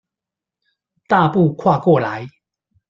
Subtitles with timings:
[1.07, 2.27] 大步跨過來